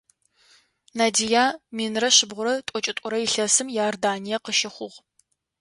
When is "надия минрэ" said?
0.97-2.09